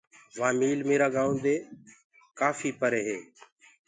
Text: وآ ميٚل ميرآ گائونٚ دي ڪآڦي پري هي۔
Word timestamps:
وآ 0.39 0.49
ميٚل 0.59 0.79
ميرآ 0.89 1.07
گائونٚ 1.15 1.41
دي 1.43 1.55
ڪآڦي 2.39 2.69
پري 2.79 3.01
هي۔ 3.07 3.17